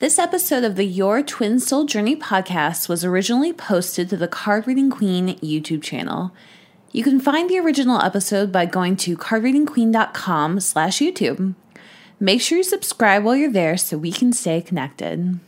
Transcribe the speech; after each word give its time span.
This 0.00 0.18
episode 0.18 0.64
of 0.64 0.74
the 0.74 0.84
Your 0.84 1.22
Twin 1.22 1.60
Soul 1.60 1.84
Journey 1.84 2.16
podcast 2.16 2.88
was 2.88 3.04
originally 3.04 3.52
posted 3.52 4.08
to 4.08 4.16
the 4.16 4.26
Card 4.26 4.66
Reading 4.66 4.90
Queen 4.90 5.36
YouTube 5.38 5.84
channel. 5.84 6.32
You 6.90 7.04
can 7.04 7.20
find 7.20 7.48
the 7.48 7.60
original 7.60 8.02
episode 8.02 8.50
by 8.50 8.66
going 8.66 8.96
to 8.96 9.16
cardreadingqueen.com 9.16 10.58
slash 10.58 10.98
YouTube. 10.98 11.54
Make 12.18 12.40
sure 12.40 12.58
you 12.58 12.64
subscribe 12.64 13.22
while 13.22 13.36
you're 13.36 13.52
there 13.52 13.76
so 13.76 13.96
we 13.96 14.10
can 14.10 14.32
stay 14.32 14.60
connected. 14.60 15.38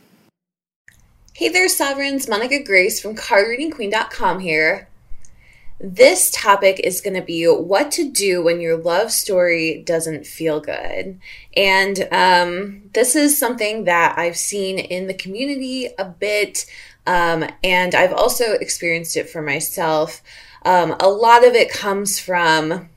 Hey 1.33 1.49
there, 1.49 1.67
Sovereigns. 1.67 2.29
Monica 2.29 2.63
Grace 2.63 3.01
from 3.01 3.17
cardreadingqueen.com 3.17 4.39
here. 4.39 4.86
This 5.79 6.31
topic 6.31 6.79
is 6.83 7.01
going 7.01 7.13
to 7.13 7.21
be 7.21 7.45
what 7.45 7.91
to 7.91 8.09
do 8.09 8.43
when 8.43 8.59
your 8.59 8.77
love 8.77 9.11
story 9.11 9.83
doesn't 9.85 10.25
feel 10.25 10.59
good. 10.59 11.19
And 11.55 12.07
um, 12.11 12.89
this 12.93 13.15
is 13.15 13.37
something 13.37 13.83
that 13.83 14.17
I've 14.17 14.37
seen 14.37 14.79
in 14.79 15.05
the 15.05 15.13
community 15.13 15.89
a 15.99 16.05
bit, 16.05 16.65
um, 17.05 17.45
and 17.63 17.93
I've 17.93 18.13
also 18.13 18.53
experienced 18.53 19.15
it 19.15 19.29
for 19.29 19.43
myself. 19.43 20.23
Um, 20.65 20.95
a 20.99 21.09
lot 21.09 21.45
of 21.45 21.53
it 21.53 21.71
comes 21.71 22.19
from 22.19 22.89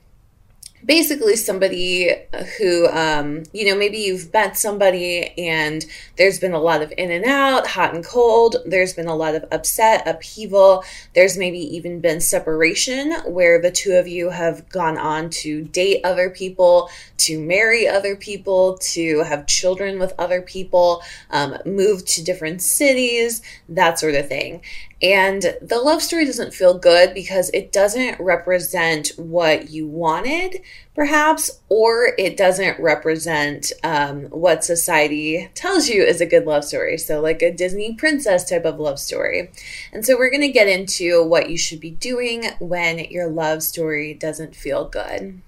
basically 0.85 1.35
somebody 1.35 2.11
who 2.57 2.87
um, 2.87 3.43
you 3.53 3.65
know 3.65 3.77
maybe 3.77 3.97
you've 3.97 4.31
met 4.33 4.57
somebody 4.57 5.33
and 5.37 5.85
there's 6.17 6.39
been 6.39 6.53
a 6.53 6.59
lot 6.59 6.81
of 6.81 6.93
in 6.97 7.11
and 7.11 7.25
out 7.25 7.67
hot 7.67 7.93
and 7.93 8.05
cold. 8.05 8.57
There's 8.65 8.93
been 8.93 9.07
a 9.07 9.15
lot 9.15 9.35
of 9.35 9.45
upset 9.51 10.07
upheaval. 10.07 10.83
There's 11.15 11.37
maybe 11.37 11.59
even 11.75 12.01
been 12.01 12.21
separation 12.21 13.13
where 13.25 13.61
the 13.61 13.71
two 13.71 13.93
of 13.93 14.07
you 14.07 14.29
have 14.29 14.67
gone 14.69 14.97
on 14.97 15.29
to 15.29 15.63
date 15.63 16.01
other 16.03 16.29
people 16.29 16.89
to 17.17 17.39
marry 17.39 17.87
other 17.87 18.15
people 18.15 18.77
to 18.79 19.23
have 19.23 19.45
children 19.47 19.99
with 19.99 20.13
other 20.17 20.41
people 20.41 21.03
um, 21.29 21.57
move 21.65 22.05
to 22.05 22.23
different 22.23 22.61
cities 22.61 23.41
that 23.69 23.99
sort 23.99 24.15
of 24.15 24.27
thing 24.27 24.61
and 25.01 25.57
the 25.61 25.79
love 25.79 26.03
story 26.03 26.25
doesn't 26.25 26.53
feel 26.53 26.77
good 26.77 27.13
because 27.15 27.49
it 27.55 27.71
doesn't 27.71 28.19
represent 28.19 29.09
what 29.17 29.71
you 29.71 29.87
wanted, 29.87 30.61
perhaps, 30.93 31.59
or 31.69 32.13
it 32.19 32.37
doesn't 32.37 32.79
represent 32.79 33.71
um, 33.83 34.25
what 34.25 34.63
society 34.63 35.49
tells 35.55 35.89
you 35.89 36.03
is 36.03 36.21
a 36.21 36.27
good 36.27 36.45
love 36.45 36.63
story. 36.63 36.99
So, 36.99 37.19
like 37.19 37.41
a 37.41 37.51
Disney 37.51 37.95
princess 37.95 38.47
type 38.47 38.65
of 38.65 38.79
love 38.79 38.99
story. 38.99 39.51
And 39.91 40.05
so, 40.05 40.17
we're 40.17 40.29
going 40.29 40.41
to 40.41 40.49
get 40.49 40.67
into 40.67 41.25
what 41.25 41.49
you 41.49 41.57
should 41.57 41.79
be 41.79 41.91
doing 41.91 42.45
when 42.59 42.99
your 42.99 43.27
love 43.27 43.63
story 43.63 44.13
doesn't 44.13 44.55
feel 44.55 44.87
good. 44.87 45.41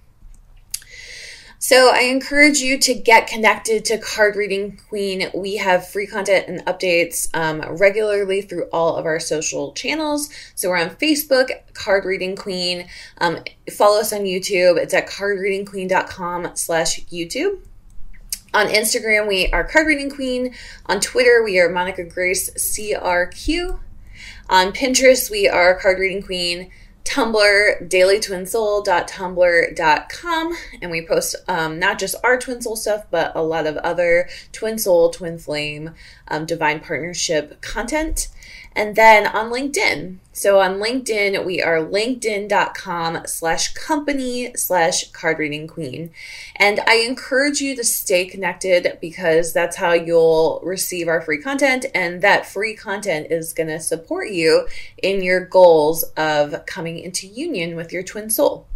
So 1.64 1.90
I 1.94 2.02
encourage 2.02 2.60
you 2.60 2.78
to 2.80 2.94
get 2.94 3.26
connected 3.26 3.86
to 3.86 3.98
Card 3.98 4.36
Reading 4.36 4.82
Queen. 4.90 5.30
We 5.34 5.56
have 5.56 5.88
free 5.88 6.06
content 6.06 6.50
and 6.50 6.60
updates 6.66 7.30
um, 7.34 7.62
regularly 7.78 8.42
through 8.42 8.66
all 8.74 8.98
of 8.98 9.06
our 9.06 9.18
social 9.18 9.72
channels. 9.72 10.30
So 10.56 10.68
we're 10.68 10.80
on 10.80 10.90
Facebook, 10.90 11.52
Card 11.72 12.04
Reading 12.04 12.36
Queen. 12.36 12.90
Um, 13.20 13.46
follow 13.72 14.02
us 14.02 14.12
on 14.12 14.26
YouTube. 14.26 14.78
It's 14.78 14.94
at 14.94 15.08
cardreadingqueen.com 15.08 16.58
slash 16.58 17.06
YouTube. 17.06 17.62
On 18.54 18.68
Instagram, 18.68 19.30
we 19.30 19.48
are 19.54 19.64
Card 19.64 19.88
Reading 19.88 20.10
Queen. 20.10 20.54
On 20.88 21.00
Twitter, 21.00 21.42
we 21.46 21.62
are 21.62 21.70
Monica 21.70 22.04
Grace 22.04 22.50
CRQ. 22.56 23.80
On 24.50 24.74
Pinterest, 24.74 25.32
we 25.32 25.48
are 25.48 25.80
Card 25.80 25.98
Reading 25.98 26.24
Queen. 26.24 26.72
Tumblr, 27.06 27.90
dailytwinsoul.tumblr.com, 27.90 30.58
and 30.82 30.92
we 30.92 31.06
post 31.06 31.36
um, 31.48 31.78
not 31.78 32.00
just 32.00 32.16
our 32.24 32.40
Twin 32.40 32.62
Soul 32.62 32.76
stuff, 32.76 33.06
but 33.12 33.32
a 33.36 33.44
lot 33.44 33.68
of 33.68 33.78
other 33.78 34.28
Twin 34.52 34.80
Soul, 34.80 35.10
Twin 35.10 35.38
Flame, 35.38 35.92
um, 36.30 36.46
Divine 36.46 36.80
Partnership 36.80 37.62
content 37.62 38.30
and 38.76 38.96
then 38.96 39.28
on 39.28 39.52
LinkedIn. 39.52 40.18
So 40.32 40.60
on 40.60 40.80
LinkedIn, 40.80 41.46
we 41.46 41.62
are 41.62 41.78
linkedin.com 41.78 43.28
slash 43.28 43.74
company 43.74 44.52
slash 44.56 45.12
card 45.12 45.38
reading 45.38 45.68
queen. 45.68 46.10
And 46.56 46.80
I 46.88 47.06
encourage 47.08 47.62
you 47.62 47.76
to 47.76 47.84
stay 47.84 48.26
connected 48.26 48.98
because 49.00 49.54
that's 49.54 49.78
how 49.78 49.94
you'll 49.94 50.60
receive 50.64 51.08
our 51.08 51.22
free 51.22 51.42
content. 51.42 51.86
And 51.94 52.22
that 52.22 52.48
free 52.48 52.76
content 52.76 53.28
is 53.30 53.54
going 53.54 53.70
to 53.70 53.80
support 53.80 54.30
you 54.30 54.68
in 55.02 55.22
your 55.22 55.46
goals 55.46 56.04
of 56.18 56.66
coming 56.66 56.98
into 56.98 57.28
union 57.28 57.76
with 57.76 57.94
your 57.94 58.04
twin 58.04 58.30
soul. 58.30 58.68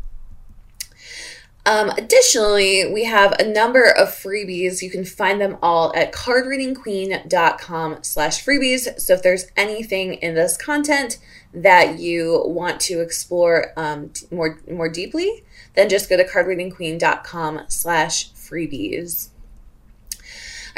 Um, 1.68 1.90
additionally, 1.90 2.90
we 2.94 3.04
have 3.04 3.34
a 3.34 3.44
number 3.46 3.84
of 3.84 4.08
freebies. 4.08 4.82
You 4.82 4.90
can 4.90 5.04
find 5.04 5.42
them 5.42 5.58
all 5.62 5.94
at 5.98 6.14
cardreadingqueen.com 6.14 8.04
slash 8.04 8.46
freebies. 8.46 9.02
So 9.02 9.14
if 9.14 9.22
there's 9.22 9.48
anything 9.58 10.14
in 10.14 10.34
this 10.34 10.56
content 10.56 11.20
that 11.54 12.00
you 12.00 12.42
want 12.46 12.80
to 12.82 13.02
explore 13.02 13.74
um, 13.76 14.14
more, 14.32 14.62
more 14.72 14.88
deeply, 14.88 15.44
then 15.74 15.90
just 15.90 16.10
go 16.10 16.16
to 16.16 16.26
cardreadingqueen.com 16.26 17.64
slash 17.68 18.32
freebies. 18.32 19.28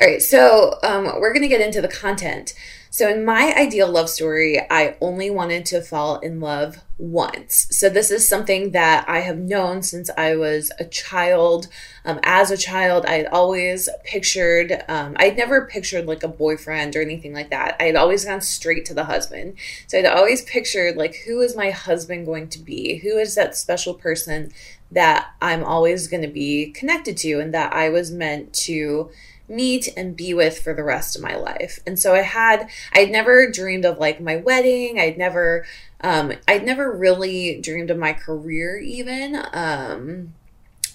All 0.01 0.07
right, 0.07 0.21
so 0.23 0.79
um, 0.81 1.03
we're 1.19 1.33
going 1.33 1.43
to 1.43 1.47
get 1.47 1.61
into 1.61 1.81
the 1.81 1.87
content. 1.87 2.55
So, 2.91 3.07
in 3.07 3.23
my 3.23 3.53
ideal 3.55 3.87
love 3.87 4.09
story, 4.09 4.59
I 4.69 4.95
only 4.99 5.29
wanted 5.29 5.63
to 5.67 5.81
fall 5.81 6.17
in 6.19 6.39
love 6.39 6.79
once. 6.97 7.67
So, 7.69 7.87
this 7.87 8.09
is 8.09 8.27
something 8.27 8.71
that 8.71 9.05
I 9.07 9.19
have 9.19 9.37
known 9.37 9.83
since 9.83 10.09
I 10.17 10.35
was 10.35 10.71
a 10.79 10.85
child. 10.85 11.67
Um, 12.03 12.19
as 12.23 12.49
a 12.49 12.57
child, 12.57 13.05
I 13.05 13.13
had 13.13 13.27
always 13.27 13.89
pictured, 14.03 14.83
um, 14.87 15.15
I'd 15.19 15.37
never 15.37 15.67
pictured 15.67 16.07
like 16.07 16.23
a 16.23 16.27
boyfriend 16.27 16.95
or 16.95 17.01
anything 17.03 17.31
like 17.31 17.51
that. 17.51 17.75
I 17.79 17.83
had 17.83 17.95
always 17.95 18.25
gone 18.25 18.41
straight 18.41 18.85
to 18.85 18.95
the 18.95 19.05
husband. 19.05 19.53
So, 19.85 19.99
I'd 19.99 20.05
always 20.05 20.41
pictured 20.41 20.97
like, 20.97 21.15
who 21.27 21.41
is 21.41 21.55
my 21.55 21.69
husband 21.69 22.25
going 22.25 22.49
to 22.49 22.59
be? 22.59 22.97
Who 22.97 23.19
is 23.19 23.35
that 23.35 23.55
special 23.55 23.93
person 23.93 24.51
that 24.91 25.29
I'm 25.43 25.63
always 25.63 26.07
going 26.07 26.23
to 26.23 26.27
be 26.27 26.71
connected 26.71 27.17
to 27.17 27.39
and 27.39 27.53
that 27.53 27.71
I 27.71 27.89
was 27.89 28.09
meant 28.09 28.51
to 28.65 29.11
meet 29.49 29.89
and 29.97 30.15
be 30.15 30.33
with 30.33 30.59
for 30.59 30.73
the 30.73 30.83
rest 30.83 31.15
of 31.15 31.21
my 31.21 31.35
life. 31.35 31.79
And 31.85 31.99
so 31.99 32.13
I 32.13 32.21
had, 32.21 32.69
I'd 32.93 33.11
never 33.11 33.49
dreamed 33.49 33.85
of 33.85 33.97
like 33.97 34.21
my 34.21 34.37
wedding. 34.37 34.99
I'd 34.99 35.17
never, 35.17 35.65
um, 36.01 36.33
I'd 36.47 36.65
never 36.65 36.91
really 36.91 37.59
dreamed 37.59 37.89
of 37.89 37.97
my 37.97 38.13
career 38.13 38.77
even. 38.77 39.41
Um, 39.53 40.33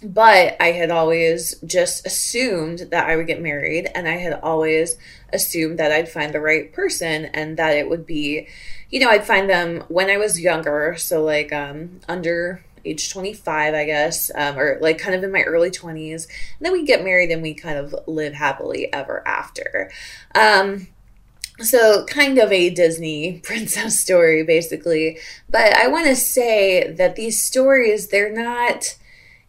but 0.03 0.57
I 0.61 0.73
had 0.73 0.91
always 0.91 1.55
just 1.65 2.07
assumed 2.07 2.89
that 2.91 3.09
I 3.09 3.17
would 3.17 3.27
get 3.27 3.41
married, 3.41 3.89
and 3.95 4.07
I 4.07 4.17
had 4.17 4.39
always 4.43 4.99
assumed 5.33 5.79
that 5.79 5.93
I'd 5.93 6.11
find 6.11 6.35
the 6.35 6.41
right 6.41 6.71
person 6.73 7.27
and 7.27 7.57
that 7.57 7.77
it 7.77 7.89
would 7.89 8.05
be, 8.07 8.47
you 8.91 9.01
know, 9.01 9.09
I'd 9.09 9.27
find 9.27 9.49
them 9.49 9.85
when 9.89 10.11
I 10.11 10.19
was 10.19 10.41
younger. 10.41 10.95
So, 10.99 11.25
like, 11.25 11.53
um, 11.53 12.01
under 12.07 12.63
age 12.85 13.11
25, 13.11 13.75
I 13.75 13.85
guess, 13.85 14.31
um, 14.35 14.59
or 14.59 14.79
like 14.81 14.99
kind 14.99 15.15
of 15.15 15.23
in 15.25 15.33
my 15.33 15.43
early 15.43 15.71
20s. 15.71 16.27
And 16.27 16.61
then 16.61 16.73
we 16.73 16.85
get 16.85 17.05
married 17.05 17.31
and 17.31 17.43
we 17.43 17.55
kind 17.55 17.79
of 17.79 17.95
live 18.07 18.35
happily 18.35 18.93
ever 18.93 19.27
after. 19.27 19.91
Um, 20.35 20.89
so, 21.61 22.05
kind 22.07 22.39
of 22.39 22.51
a 22.51 22.71
Disney 22.71 23.39
princess 23.43 24.01
story, 24.01 24.43
basically. 24.43 25.19
But 25.49 25.77
I 25.77 25.87
want 25.87 26.07
to 26.07 26.17
say 26.17 26.91
that 26.91 27.17
these 27.17 27.41
stories, 27.41 28.09
they're 28.09 28.33
not 28.33 28.97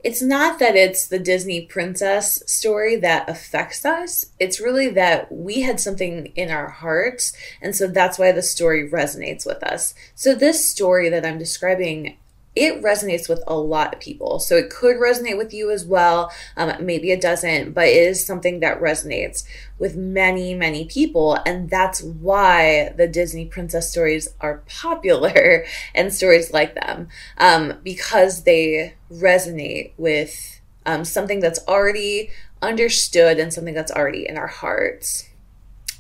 it's 0.06 0.22
not 0.22 0.60
that 0.60 0.76
it's 0.76 1.08
the 1.08 1.18
Disney 1.18 1.62
princess 1.62 2.44
story 2.46 2.96
that 2.98 3.28
affects 3.28 3.84
us. 3.84 4.28
It's 4.40 4.60
really 4.60 4.88
that 4.90 5.32
we 5.32 5.62
had 5.62 5.80
something 5.80 6.28
in 6.36 6.52
our 6.52 6.70
hearts. 6.70 7.34
And 7.60 7.76
so 7.76 7.88
that's 7.88 8.20
why 8.20 8.32
the 8.32 8.44
story 8.44 8.88
resonates 8.88 9.48
with 9.48 9.64
us. 9.64 9.96
So, 10.14 10.36
this 10.36 10.70
story 10.70 11.10
that 11.10 11.26
I'm 11.26 11.40
describing 11.40 12.18
it 12.56 12.82
resonates 12.82 13.28
with 13.28 13.44
a 13.48 13.56
lot 13.56 13.94
of 13.94 14.00
people. 14.00 14.40
So 14.40 14.56
it 14.56 14.70
could 14.70 14.96
resonate 14.96 15.38
with 15.38 15.54
you 15.54 15.72
as 15.72 15.86
well. 15.86 16.32
Um, 16.56 16.74
maybe 16.86 17.12
it 17.12 17.22
doesn't, 17.22 17.74
but 17.74 17.88
it 17.88 17.98
is 17.98 18.26
something 18.26 18.62
that 18.62 18.80
resonates 18.80 19.44
with 19.78 19.98
many, 19.98 20.54
many 20.54 20.86
people. 20.86 21.38
And 21.46 21.70
that's 21.70 22.02
why 22.02 22.94
the 22.96 23.08
Disney 23.08 23.46
princess 23.46 23.92
stories 23.92 24.30
are 24.40 24.64
popular 24.70 25.66
and 25.94 26.14
stories 26.14 26.54
like 26.54 26.76
them 26.76 27.10
um, 27.38 27.74
because 27.84 28.44
they 28.44 28.96
resonate 29.12 29.92
with 29.98 30.62
um, 30.86 31.04
something 31.04 31.40
that's 31.40 31.60
already 31.68 32.30
understood 32.62 33.38
and 33.38 33.54
something 33.54 33.74
that's 33.74 33.92
already 33.92 34.28
in 34.28 34.38
our 34.38 34.48
hearts. 34.48 35.28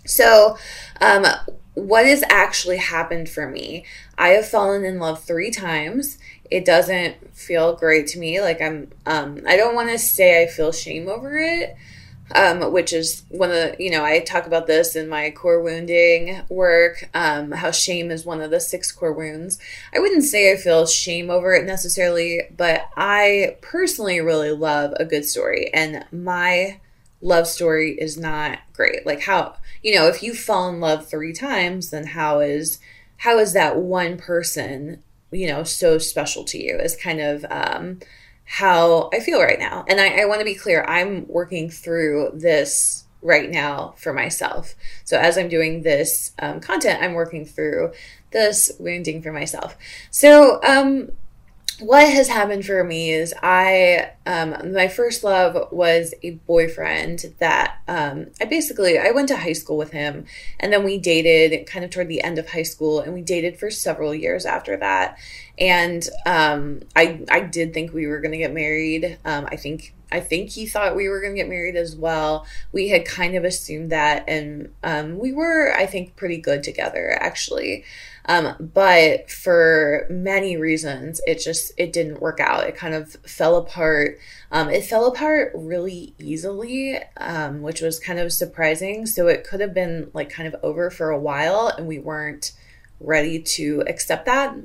So, 0.06 0.57
um, 1.02 1.25
what 1.75 2.06
has 2.06 2.24
actually 2.30 2.77
happened 2.77 3.30
for 3.30 3.48
me? 3.48 3.86
I 4.18 4.30
have 4.30 4.48
fallen 4.48 4.83
in 4.83 5.00
love 5.00 5.24
three 5.24 5.51
times 5.51 6.18
it 6.51 6.66
doesn't 6.66 7.36
feel 7.36 7.75
great 7.75 8.07
to 8.07 8.19
me. 8.19 8.42
Like 8.42 8.62
I'm, 8.62 8.92
um, 9.06 9.42
I 9.48 9.57
don't 9.57 9.75
want 9.75 9.89
to 9.89 10.00
say 10.00 10.44
I 10.44 10.48
feel 10.48 10.72
shame 10.72 11.07
over 11.07 11.38
it, 11.38 11.75
um, 12.33 12.72
which 12.72 12.94
is 12.94 13.24
one 13.30 13.50
of 13.50 13.56
the, 13.56 13.75
you 13.80 13.89
know, 13.89 14.04
I 14.04 14.19
talk 14.19 14.45
about 14.45 14.68
this 14.68 14.95
in 14.95 15.10
my 15.10 15.31
core 15.31 15.62
wounding 15.62 16.42
work, 16.50 17.10
um, 17.13 17.51
how 17.51 17.72
shame 17.72 18.12
is 18.12 18.25
one 18.25 18.42
of 18.42 18.51
the 18.51 18.60
six 18.60 18.92
core 18.92 19.13
wounds. 19.13 19.57
I 19.94 20.00
wouldn't 20.00 20.24
say 20.24 20.51
I 20.51 20.57
feel 20.57 20.86
shame 20.86 21.30
over 21.30 21.54
it 21.54 21.66
necessarily, 21.66 22.42
but 22.56 22.89
I 22.95 23.57
personally 23.62 24.19
really 24.21 24.51
love 24.51 24.94
a 24.98 25.06
good 25.06 25.25
story. 25.25 25.71
And 25.74 26.06
my 26.12 26.80
love 27.25 27.48
story 27.48 27.98
is 28.00 28.18
not 28.18 28.60
great. 28.74 29.06
Like 29.06 29.22
how, 29.22 29.56
you 29.81 29.95
know, 29.95 30.07
if 30.07 30.22
you 30.22 30.33
fall 30.33 30.69
in 30.69 30.80
love 30.80 31.10
3 31.10 31.33
times, 31.33 31.89
then 31.89 32.07
how 32.07 32.39
is 32.39 32.80
how 33.18 33.39
is 33.39 33.54
that 33.54 33.77
one 33.77 34.18
person, 34.18 35.01
you 35.31 35.48
know, 35.48 35.63
so 35.63 35.98
special 35.98 36.44
to 36.45 36.62
you? 36.62 36.77
Is 36.77 36.95
kind 36.95 37.19
of 37.19 37.45
um 37.50 38.00
how 38.45 39.10
I 39.12 39.19
feel 39.19 39.42
right 39.42 39.60
now. 39.60 39.86
And 39.88 40.00
I, 40.00 40.22
I 40.22 40.25
want 40.25 40.39
to 40.39 40.45
be 40.45 40.56
clear, 40.56 40.86
I'm 40.88 41.27
working 41.27 41.69
through 41.69 42.31
this 42.36 43.06
right 43.24 43.50
now 43.50 43.95
for 43.98 44.13
myself. 44.13 44.75
So 45.04 45.18
as 45.18 45.36
I'm 45.36 45.50
doing 45.50 45.81
this 45.81 46.33
um, 46.38 46.60
content, 46.60 47.01
I'm 47.01 47.13
working 47.13 47.44
through 47.44 47.94
this 48.30 48.71
wounding 48.78 49.24
for 49.24 49.31
myself. 49.31 49.75
So, 50.12 50.62
um, 50.63 51.12
what 51.80 52.07
has 52.07 52.27
happened 52.27 52.66
for 52.66 52.83
me 52.83 53.12
is 53.12 53.33
I 53.42 54.12
um, 54.25 54.74
my 54.74 54.88
first 54.88 55.24
love 55.24 55.72
was 55.72 56.13
a 56.24 56.31
boyfriend 56.31 57.33
that 57.39 57.80
um, 57.88 58.27
I 58.39 58.45
basically 58.45 58.98
I 58.98 59.12
went 59.12 59.27
to 59.30 59.36
high 59.38 59.54
school 59.54 59.77
with 59.77 59.92
him 59.92 60.25
and 60.60 60.72
then 60.72 60.83
we 60.83 60.98
dated 60.98 61.68
kind 61.68 61.83
of 61.83 61.92
toward 61.92 62.07
the 62.07 62.24
end 62.24 62.38
of 62.38 62.50
high 62.50 62.63
school 62.63 63.01
and 63.01 63.13
we 63.13 63.22
dated 63.22 63.57
for 63.57 63.69
several 63.69 64.16
years 64.16 64.45
after 64.45 64.77
that 64.77 65.18
and 65.57 66.07
um, 66.25 66.81
I 66.96 67.22
I 67.30 67.40
did 67.42 67.74
think 67.74 67.94
we 67.94 68.07
were 68.07 68.19
going 68.19 68.34
to 68.34 68.38
get 68.38 68.54
married 68.54 69.18
um, 69.25 69.48
I 69.50 69.56
think 69.56 69.94
I 70.12 70.19
think 70.19 70.52
he 70.52 70.66
thought 70.66 70.96
we 70.96 71.10
were 71.10 71.19
going 71.19 71.34
to 71.34 71.42
get 71.42 71.50
married 71.50 71.75
as 71.75 71.96
well. 71.96 72.46
We 72.72 72.90
had 72.90 73.06
kind 73.06 73.36
of 73.36 73.44
assumed 73.44 73.92
that, 73.92 74.24
and 74.28 74.74
um, 74.84 75.18
we 75.18 75.34
were, 75.34 75.74
I 75.75 75.86
think, 75.88 76.16
pretty 76.16 76.38
good 76.38 76.63
together 76.63 77.18
actually. 77.19 77.84
Um, 78.28 78.72
but 78.74 79.30
for 79.30 80.07
many 80.10 80.57
reasons, 80.57 81.22
it 81.28 81.40
just 81.40 81.74
it 81.78 81.94
didn't 81.94 82.22
work 82.22 82.40
out. 82.40 82.68
It 82.68 82.75
kind 82.75 82.96
of 82.96 83.13
fell 83.25 83.56
apart. 83.57 84.19
Um, 84.52 84.69
it 84.69 84.86
fell 84.86 85.06
apart 85.06 85.52
really 85.54 86.13
easily, 86.18 86.98
um, 87.18 87.62
which 87.62 87.81
was 87.81 88.00
kind 88.00 88.19
of 88.19 88.31
surprising. 88.31 89.06
So 89.06 89.28
it 89.28 89.44
could 89.44 89.60
have 89.60 89.74
been 89.74 90.10
like 90.13 90.30
kind 90.30 90.48
of 90.48 90.56
over 90.63 90.90
for 90.90 91.10
a 91.10 91.19
while, 91.19 91.68
and 91.78 91.88
we 91.88 92.00
weren't 92.00 92.54
ready 93.00 93.40
to 93.40 93.84
accept 93.88 94.25
that. 94.25 94.56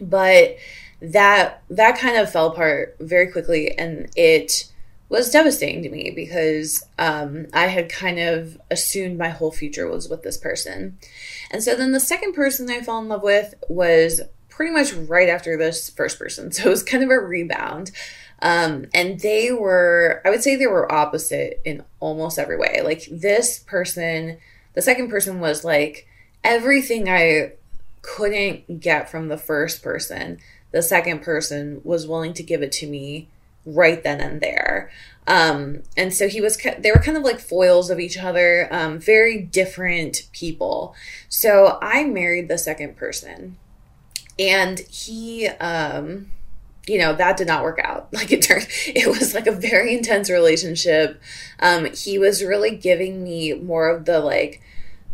But 0.00 0.56
that 1.00 1.62
that 1.68 1.98
kind 1.98 2.16
of 2.16 2.30
fell 2.30 2.48
apart 2.48 2.96
very 3.00 3.30
quickly, 3.30 3.76
and 3.76 4.08
it 4.16 4.72
was 5.12 5.28
devastating 5.28 5.82
to 5.82 5.90
me 5.90 6.10
because 6.10 6.86
um, 6.98 7.46
I 7.52 7.66
had 7.66 7.90
kind 7.90 8.18
of 8.18 8.58
assumed 8.70 9.18
my 9.18 9.28
whole 9.28 9.52
future 9.52 9.86
was 9.86 10.08
with 10.08 10.22
this 10.22 10.38
person. 10.38 10.96
And 11.50 11.62
so 11.62 11.76
then 11.76 11.92
the 11.92 12.00
second 12.00 12.32
person 12.32 12.70
I 12.70 12.80
fell 12.80 12.98
in 12.98 13.08
love 13.08 13.22
with 13.22 13.54
was 13.68 14.22
pretty 14.48 14.72
much 14.72 14.94
right 14.94 15.28
after 15.28 15.58
this 15.58 15.90
first 15.90 16.18
person. 16.18 16.50
So 16.52 16.68
it 16.68 16.70
was 16.70 16.82
kind 16.82 17.04
of 17.04 17.10
a 17.10 17.18
rebound. 17.18 17.90
Um, 18.40 18.86
and 18.94 19.20
they 19.20 19.52
were, 19.52 20.22
I 20.24 20.30
would 20.30 20.42
say 20.42 20.56
they 20.56 20.66
were 20.66 20.90
opposite 20.90 21.60
in 21.64 21.84
almost 22.00 22.38
every 22.38 22.56
way. 22.56 22.80
Like 22.82 23.06
this 23.10 23.58
person, 23.58 24.38
the 24.72 24.82
second 24.82 25.10
person 25.10 25.40
was 25.40 25.62
like 25.62 26.08
everything 26.42 27.10
I 27.10 27.52
couldn't 28.02 28.80
get 28.80 29.10
from 29.10 29.28
the 29.28 29.38
first 29.38 29.82
person. 29.82 30.38
The 30.72 30.82
second 30.82 31.22
person 31.22 31.80
was 31.84 32.06
willing 32.06 32.34
to 32.34 32.42
give 32.42 32.62
it 32.62 32.72
to 32.72 32.86
me 32.86 33.28
right 33.64 34.02
then 34.02 34.20
and 34.20 34.40
there. 34.40 34.90
Um, 35.26 35.82
and 35.96 36.12
so 36.12 36.28
he 36.28 36.40
was, 36.40 36.56
they 36.56 36.90
were 36.90 37.00
kind 37.00 37.16
of 37.16 37.22
like 37.22 37.38
foils 37.38 37.90
of 37.90 38.00
each 38.00 38.18
other, 38.18 38.68
um, 38.72 38.98
very 38.98 39.40
different 39.40 40.28
people. 40.32 40.94
So 41.28 41.78
I 41.80 42.04
married 42.04 42.48
the 42.48 42.58
second 42.58 42.96
person, 42.96 43.56
and 44.38 44.80
he, 44.80 45.46
um, 45.46 46.32
you 46.86 46.98
know, 46.98 47.14
that 47.14 47.36
did 47.36 47.46
not 47.46 47.62
work 47.62 47.78
out. 47.82 48.08
Like 48.12 48.32
it 48.32 48.42
turned, 48.42 48.66
it 48.86 49.06
was 49.06 49.34
like 49.34 49.46
a 49.46 49.52
very 49.52 49.96
intense 49.96 50.28
relationship. 50.28 51.20
Um, 51.60 51.86
he 51.92 52.18
was 52.18 52.42
really 52.42 52.76
giving 52.76 53.22
me 53.22 53.54
more 53.54 53.88
of 53.88 54.04
the 54.04 54.20
like 54.20 54.60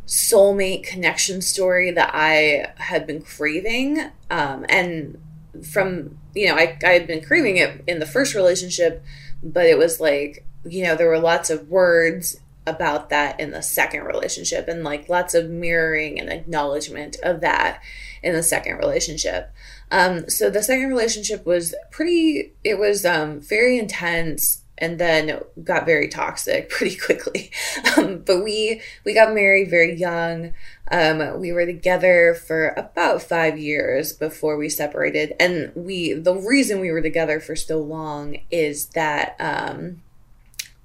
soulmate 0.08 0.82
connection 0.82 1.40
story 1.40 1.92
that 1.92 2.10
I 2.12 2.72
had 2.76 3.06
been 3.06 3.22
craving. 3.22 4.10
Um, 4.30 4.66
and 4.68 5.18
from 5.64 6.18
you 6.34 6.48
know 6.48 6.54
I, 6.54 6.78
I 6.84 6.90
had 6.90 7.06
been 7.06 7.24
craving 7.24 7.56
it 7.56 7.82
in 7.86 7.98
the 7.98 8.06
first 8.06 8.34
relationship 8.34 9.02
but 9.42 9.66
it 9.66 9.78
was 9.78 10.00
like 10.00 10.44
you 10.64 10.84
know 10.84 10.94
there 10.94 11.08
were 11.08 11.18
lots 11.18 11.50
of 11.50 11.68
words 11.68 12.40
about 12.66 13.08
that 13.08 13.40
in 13.40 13.50
the 13.50 13.62
second 13.62 14.04
relationship 14.04 14.68
and 14.68 14.84
like 14.84 15.08
lots 15.08 15.34
of 15.34 15.48
mirroring 15.48 16.20
and 16.20 16.30
acknowledgement 16.30 17.16
of 17.22 17.40
that 17.40 17.80
in 18.22 18.34
the 18.34 18.42
second 18.42 18.76
relationship 18.76 19.52
um, 19.90 20.28
so 20.28 20.50
the 20.50 20.62
second 20.62 20.88
relationship 20.88 21.46
was 21.46 21.74
pretty 21.90 22.52
it 22.62 22.78
was 22.78 23.06
um, 23.06 23.40
very 23.40 23.78
intense 23.78 24.62
and 24.78 24.98
then 24.98 25.40
got 25.62 25.86
very 25.86 26.08
toxic 26.08 26.68
pretty 26.70 26.96
quickly. 26.96 27.50
Um, 27.96 28.18
but 28.18 28.42
we 28.42 28.80
we 29.04 29.14
got 29.14 29.34
married 29.34 29.70
very 29.70 29.94
young. 29.94 30.54
Um, 30.90 31.40
we 31.40 31.52
were 31.52 31.66
together 31.66 32.34
for 32.34 32.68
about 32.76 33.22
five 33.22 33.58
years 33.58 34.12
before 34.12 34.56
we 34.56 34.68
separated, 34.68 35.34
and 35.38 35.72
we 35.74 36.14
the 36.14 36.34
reason 36.34 36.80
we 36.80 36.90
were 36.90 37.02
together 37.02 37.40
for 37.40 37.56
so 37.56 37.78
long 37.78 38.38
is 38.50 38.86
that 38.90 39.36
um, 39.38 40.02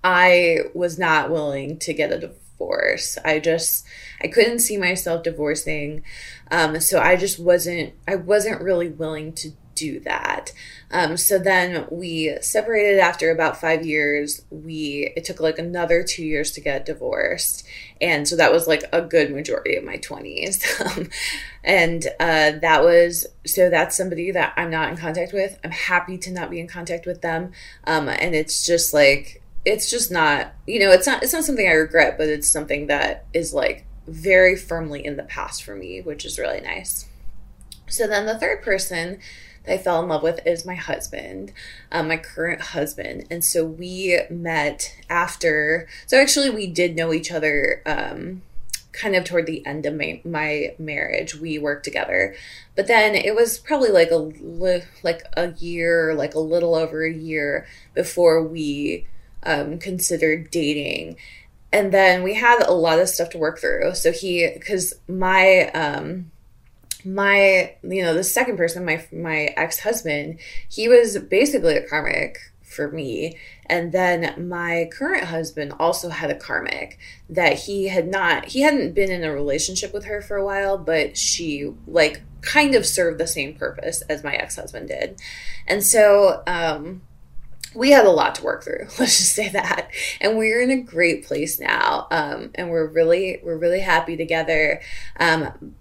I 0.04 0.60
was 0.74 1.00
not 1.00 1.32
willing 1.32 1.80
to 1.80 1.94
get 1.94 2.12
a 2.12 2.20
divorce. 2.20 3.18
I 3.24 3.40
just 3.40 3.86
I 4.22 4.28
couldn't 4.28 4.60
see 4.60 4.78
myself 4.78 5.24
divorcing, 5.24 6.04
um, 6.52 6.80
so 6.80 7.00
I 7.00 7.16
just 7.16 7.40
wasn't 7.40 7.94
I 8.08 8.16
wasn't 8.16 8.62
really 8.62 8.90
willing 8.90 9.34
to 9.34 9.52
do 9.76 10.00
that. 10.02 10.52
Um, 10.92 11.18
so 11.18 11.40
then 11.40 11.88
we 11.90 12.38
separated 12.42 13.00
after 13.00 13.32
about 13.32 13.60
five 13.60 13.86
years. 13.86 14.44
We 14.52 15.12
it 15.16 15.26
took 15.26 15.40
like 15.40 15.58
another 15.58 16.04
two 16.04 16.24
years 16.24 16.52
to 16.52 16.62
get 16.62 16.86
divorced, 16.86 17.66
and 18.00 18.28
so 18.28 18.36
that 18.36 18.52
was 18.52 18.68
like 18.68 18.84
a 18.94 19.02
good 19.02 19.32
majority 19.32 19.76
of 19.76 19.84
my 19.84 19.98
twenties. 19.98 20.64
Um, 20.84 21.10
and 21.64 22.06
uh, 22.20 22.52
that 22.62 22.84
was 22.84 23.26
so 23.46 23.70
that's 23.70 23.96
somebody 23.96 24.32
that 24.32 24.54
I'm 24.58 24.70
not 24.70 24.90
in 24.90 24.98
contact 24.98 25.32
with. 25.32 25.58
I'm 25.64 25.72
happy 25.72 26.18
to 26.18 26.32
not 26.32 26.50
be 26.52 26.60
in 26.60 26.68
contact 26.68 27.06
with 27.06 27.22
them, 27.22 27.54
um, 27.86 28.10
and 28.10 28.36
it's 28.36 28.66
just 28.66 28.94
like 28.94 29.42
it's 29.66 29.90
just 29.90 30.12
not 30.12 30.54
you 30.68 30.80
know 30.80 30.92
it's 30.92 31.08
not 31.08 31.24
it's 31.24 31.32
not 31.32 31.46
something 31.46 31.68
I 31.68 31.72
regret, 31.72 32.18
but 32.18 32.28
it's 32.28 32.48
something 32.50 32.88
that 32.88 33.26
is 33.34 33.54
like 33.54 33.86
very 34.08 34.56
firmly 34.56 35.06
in 35.06 35.16
the 35.16 35.24
past 35.24 35.64
for 35.64 35.76
me, 35.76 36.02
which 36.02 36.26
is 36.26 36.38
really 36.38 36.62
nice. 36.62 37.08
So 37.88 38.08
then 38.08 38.26
the 38.26 38.38
third 38.38 38.62
person 38.62 39.20
that 39.66 39.74
I 39.74 39.78
fell 39.78 40.02
in 40.02 40.10
love 40.10 40.24
with 40.24 40.46
is 40.46 40.66
my 40.66 40.76
husband, 40.76 41.52
um, 41.92 42.08
my 42.08 42.18
current 42.18 42.62
husband. 42.62 43.26
And 43.30 43.44
so 43.44 43.66
we 43.66 44.20
met 44.30 44.96
after, 45.10 45.88
so 46.08 46.20
actually, 46.20 46.50
we 46.50 46.68
did 46.68 46.96
know 46.96 47.14
each 47.14 47.32
other. 47.32 47.82
Um, 47.86 48.42
kind 48.92 49.16
of 49.16 49.24
toward 49.24 49.48
the 49.48 49.66
end 49.66 49.88
of 49.88 49.96
my, 49.96 50.22
my 50.24 50.76
marriage 50.78 51.34
we 51.34 51.58
worked 51.58 51.84
together 51.84 52.36
but 52.76 52.86
then 52.86 53.16
it 53.16 53.36
was 53.36 53.58
probably 53.58 53.90
like 53.90 54.12
a 54.12 54.32
like 55.02 55.24
a 55.36 55.52
year 55.54 56.14
like 56.14 56.36
a 56.36 56.40
little 56.40 56.76
over 56.76 57.04
a 57.04 57.12
year 57.12 57.66
before 57.96 58.44
we 58.44 59.08
um, 59.42 59.80
considered 59.80 60.52
dating 60.52 61.18
and 61.72 61.92
then 61.92 62.22
we 62.22 62.36
had 62.36 62.62
a 62.62 62.72
lot 62.72 63.00
of 63.00 63.10
stuff 63.10 63.32
to 63.32 63.38
work 63.40 63.60
through 63.60 63.96
so 63.96 64.12
he 64.12 64.48
because 64.54 64.94
my 65.08 65.72
um 65.72 66.32
my 67.06 67.76
you 67.84 68.02
know 68.02 68.14
the 68.14 68.24
second 68.24 68.58
person 68.58 68.86
my 68.86 69.06
my 69.12 69.54
ex-husband 69.58 70.40
he 70.70 70.88
was 70.88 71.18
basically 71.18 71.76
a 71.76 71.88
karmic 71.88 72.38
for 72.74 72.92
me. 72.92 73.38
And 73.68 73.92
then 73.92 74.48
my 74.48 74.90
current 74.92 75.26
husband 75.26 75.74
also 75.80 76.10
had 76.10 76.30
a 76.30 76.36
karmic 76.36 76.98
that 77.30 77.60
he 77.60 77.88
had 77.88 78.08
not 78.08 78.46
he 78.46 78.62
hadn't 78.62 78.94
been 78.94 79.12
in 79.12 79.24
a 79.24 79.32
relationship 79.32 79.94
with 79.94 80.06
her 80.06 80.22
for 80.22 80.36
a 80.36 80.46
while 80.46 80.78
but 80.78 81.18
she 81.18 81.74
like 81.88 82.22
kind 82.42 82.76
of 82.76 82.86
served 82.86 83.20
the 83.20 83.28
same 83.28 83.54
purpose 83.54 84.02
as 84.04 84.24
my 84.24 84.34
ex-husband 84.36 84.90
did. 84.90 85.20
And 85.68 85.84
so 85.84 86.44
um 86.46 87.02
we 87.76 87.90
had 87.90 88.06
a 88.06 88.12
lot 88.12 88.36
to 88.36 88.44
work 88.44 88.64
through 88.64 88.88
let's 89.00 89.18
just 89.18 89.34
say 89.34 89.50
that. 89.50 89.90
And 90.20 90.38
we're 90.38 90.62
in 90.62 90.72
a 90.72 90.82
great 90.82 91.26
place 91.26 91.60
now 91.60 92.08
um, 92.12 92.52
and 92.56 92.70
we're 92.70 92.88
really 92.88 93.40
we're 93.44 93.58
really 93.58 93.82
happy 93.82 94.18
together. 94.18 94.82
Um, 95.20 95.76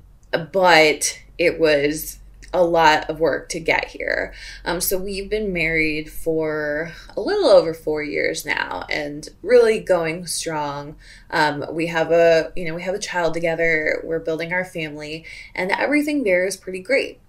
but 0.52 1.18
it 1.38 1.58
was 1.58 2.18
a 2.54 2.62
lot 2.62 3.08
of 3.08 3.18
work 3.18 3.48
to 3.48 3.60
get 3.60 3.86
here. 3.86 4.34
Um, 4.64 4.80
so 4.80 4.98
we've 4.98 5.30
been 5.30 5.52
married 5.52 6.10
for 6.10 6.92
a 7.16 7.20
little 7.20 7.46
over 7.46 7.72
four 7.72 8.02
years 8.02 8.44
now, 8.44 8.84
and 8.90 9.28
really 9.42 9.80
going 9.80 10.26
strong. 10.26 10.96
Um, 11.30 11.64
we 11.70 11.86
have 11.86 12.10
a 12.10 12.52
you 12.54 12.66
know 12.66 12.74
we 12.74 12.82
have 12.82 12.94
a 12.94 12.98
child 13.00 13.34
together. 13.34 14.00
We're 14.04 14.18
building 14.18 14.52
our 14.52 14.64
family, 14.64 15.24
and 15.54 15.70
everything 15.70 16.24
there 16.24 16.46
is 16.46 16.56
pretty 16.56 16.80
great. 16.80 17.20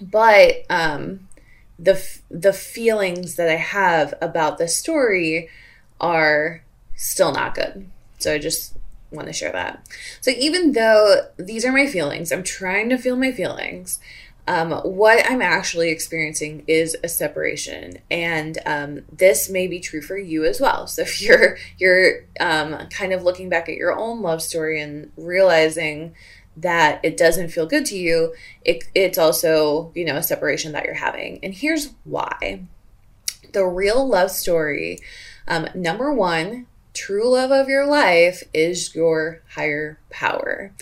But 0.00 0.64
um, 0.68 1.28
the 1.78 2.02
the 2.30 2.52
feelings 2.52 3.36
that 3.36 3.48
I 3.48 3.56
have 3.56 4.14
about 4.20 4.58
the 4.58 4.68
story 4.68 5.48
are 6.00 6.62
still 6.96 7.32
not 7.32 7.54
good. 7.54 7.88
So 8.18 8.34
I 8.34 8.38
just 8.38 8.76
want 9.10 9.26
to 9.26 9.32
share 9.32 9.52
that. 9.52 9.86
So 10.20 10.30
even 10.30 10.72
though 10.72 11.28
these 11.36 11.64
are 11.64 11.72
my 11.72 11.86
feelings, 11.86 12.30
I'm 12.32 12.42
trying 12.42 12.88
to 12.90 12.98
feel 12.98 13.16
my 13.16 13.32
feelings. 13.32 13.98
um, 14.48 14.72
what 14.72 15.24
I'm 15.30 15.42
actually 15.42 15.90
experiencing 15.90 16.64
is 16.66 16.96
a 17.04 17.08
separation, 17.08 17.98
and 18.10 18.58
um, 18.66 19.02
this 19.12 19.48
may 19.48 19.66
be 19.68 19.78
true 19.80 20.02
for 20.02 20.18
you 20.18 20.44
as 20.44 20.60
well. 20.60 20.86
So 20.86 21.02
if 21.08 21.22
you're 21.22 21.56
you're 21.78 22.24
um, 22.40 22.76
kind 22.88 23.12
of 23.12 23.22
looking 23.22 23.48
back 23.48 23.68
at 23.68 23.76
your 23.76 23.96
own 23.96 24.22
love 24.22 24.42
story 24.42 24.80
and 24.80 25.12
realizing 25.16 26.14
that 26.56 27.00
it 27.04 27.16
doesn't 27.16 27.50
feel 27.50 27.66
good 27.66 27.86
to 27.86 27.96
you, 27.96 28.34
it, 28.64 28.84
it's 28.94 29.18
also 29.18 29.92
you 29.94 30.04
know 30.04 30.16
a 30.16 30.22
separation 30.22 30.72
that 30.72 30.84
you're 30.84 30.94
having, 30.94 31.38
and 31.44 31.54
here's 31.54 31.94
why. 32.04 32.64
The 33.52 33.66
real 33.66 34.06
love 34.08 34.30
story, 34.30 34.98
um, 35.48 35.68
number 35.74 36.12
one, 36.12 36.66
true 36.94 37.30
love 37.30 37.50
of 37.50 37.68
your 37.68 37.86
life 37.86 38.42
is 38.52 38.94
your 38.94 39.42
higher 39.54 39.98
power. 40.10 40.72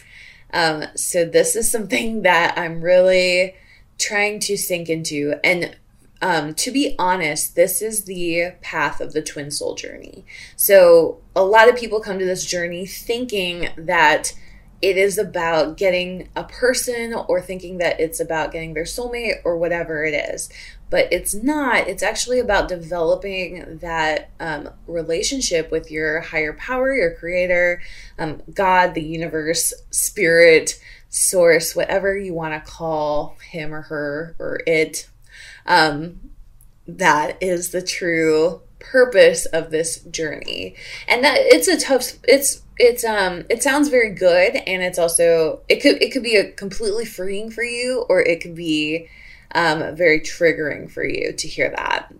Um, 0.52 0.84
so 0.94 1.24
this 1.24 1.56
is 1.56 1.70
something 1.70 2.22
that 2.22 2.58
I'm 2.58 2.80
really 2.80 3.54
trying 3.98 4.40
to 4.40 4.56
sink 4.56 4.88
into. 4.88 5.34
And 5.44 5.76
um, 6.20 6.54
to 6.54 6.70
be 6.72 6.96
honest, 6.98 7.54
this 7.54 7.80
is 7.80 8.04
the 8.04 8.52
path 8.60 9.00
of 9.00 9.12
the 9.12 9.22
twin 9.22 9.50
soul 9.50 9.74
journey. 9.74 10.24
So 10.56 11.20
a 11.36 11.44
lot 11.44 11.68
of 11.68 11.76
people 11.76 12.00
come 12.00 12.18
to 12.18 12.24
this 12.24 12.44
journey 12.44 12.86
thinking 12.86 13.68
that 13.76 14.32
it 14.80 14.96
is 14.96 15.18
about 15.18 15.76
getting 15.76 16.28
a 16.36 16.44
person 16.44 17.12
or 17.12 17.40
thinking 17.40 17.78
that 17.78 17.98
it's 18.00 18.20
about 18.20 18.52
getting 18.52 18.74
their 18.74 18.84
soulmate 18.84 19.40
or 19.44 19.56
whatever 19.56 20.04
it 20.04 20.14
is 20.14 20.48
but 20.90 21.12
it's 21.12 21.34
not. 21.34 21.88
It's 21.88 22.02
actually 22.02 22.38
about 22.38 22.68
developing 22.68 23.78
that 23.78 24.30
um, 24.40 24.70
relationship 24.86 25.70
with 25.70 25.90
your 25.90 26.20
higher 26.20 26.52
power, 26.54 26.94
your 26.94 27.14
creator, 27.14 27.82
um, 28.18 28.42
God, 28.52 28.94
the 28.94 29.02
universe, 29.02 29.72
spirit, 29.90 30.80
source, 31.08 31.76
whatever 31.76 32.16
you 32.16 32.34
want 32.34 32.54
to 32.54 32.70
call 32.70 33.36
him 33.50 33.74
or 33.74 33.82
her 33.82 34.34
or 34.38 34.60
it. 34.66 35.08
Um, 35.66 36.20
that 36.86 37.36
is 37.42 37.70
the 37.70 37.82
true 37.82 38.62
purpose 38.78 39.44
of 39.46 39.70
this 39.70 39.98
journey 40.04 40.74
and 41.08 41.24
that 41.24 41.36
it's 41.36 41.66
a 41.66 41.78
tough 41.78 42.12
it's 42.24 42.62
it's 42.78 43.04
um 43.04 43.44
it 43.50 43.62
sounds 43.62 43.88
very 43.88 44.10
good 44.14 44.54
and 44.54 44.82
it's 44.82 44.98
also 44.98 45.60
it 45.68 45.82
could 45.82 46.00
it 46.00 46.12
could 46.12 46.22
be 46.22 46.36
a 46.36 46.52
completely 46.52 47.04
freeing 47.04 47.50
for 47.50 47.64
you 47.64 48.06
or 48.08 48.20
it 48.20 48.40
could 48.40 48.54
be 48.54 49.08
um, 49.54 49.94
very 49.96 50.20
triggering 50.20 50.90
for 50.90 51.04
you 51.04 51.32
to 51.32 51.48
hear 51.48 51.70
that. 51.70 52.12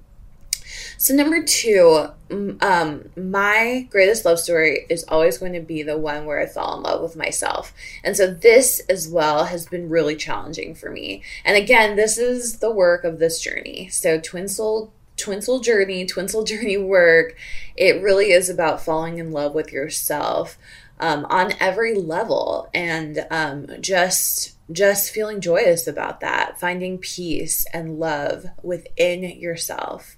So, 0.97 1.15
number 1.15 1.43
two, 1.43 2.09
um, 2.31 3.09
my 3.17 3.87
greatest 3.91 4.25
love 4.25 4.41
story 4.41 4.87
is 4.91 5.05
always 5.05 5.39
going 5.39 5.53
to 5.53 5.61
be 5.61 5.83
the 5.83 5.97
one 5.97 6.27
where 6.27 6.41
I 6.41 6.47
fell 6.47 6.77
in 6.77 6.83
love 6.83 7.03
with 7.03 7.17
myself. 7.17 7.73
And 8.03 8.17
so, 8.17 8.27
this 8.27 8.81
as 8.89 9.09
well 9.09 9.45
has 9.45 9.67
been 9.67 9.89
really 9.89 10.17
challenging 10.17 10.75
for 10.75 10.91
me. 10.91 11.23
And 11.45 11.57
again, 11.57 11.97
this 11.97 12.19
is 12.19 12.59
the 12.59 12.73
work 12.73 13.05
of 13.05 13.19
this 13.19 13.41
journey. 13.41 13.89
So, 13.91 14.19
Twin 14.21 14.49
Soul 14.49 14.93
twin 15.19 15.43
soul 15.43 15.61
journey, 15.61 16.07
twin 16.07 16.29
soul 16.29 16.45
journey 16.45 16.77
work, 16.77 17.37
it 17.77 18.01
really 18.03 18.31
is 18.31 18.49
about 18.49 18.81
falling 18.81 19.19
in 19.19 19.33
love 19.33 19.55
with 19.55 19.73
yourself 19.73 20.57
um, 21.01 21.27
on 21.29 21.53
every 21.61 21.95
level 21.95 22.69
and 22.73 23.27
um, 23.31 23.67
just 23.81 24.55
just 24.71 25.13
feeling 25.13 25.41
joyous 25.41 25.87
about 25.87 26.21
that, 26.21 26.61
finding 26.61 26.99
peace 26.99 27.67
and 27.73 27.99
love 27.99 28.47
within 28.63 29.23
yourself. 29.23 30.17